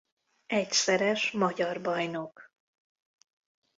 Egyszeres 0.47 1.31
magyar 1.31 1.81
bajnok. 1.81 2.51